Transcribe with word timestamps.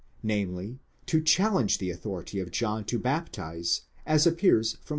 namely, 0.23 0.79
to 1.05 1.21
challenge 1.21 1.77
the 1.77 1.91
authority 1.91 2.39
of 2.39 2.49
John_ 2.49 2.81
to 2.87 2.97
baptize, 2.97 3.81
as 4.03 4.25
appears 4.25 4.73
from 4.77 4.83
v. 4.87 4.89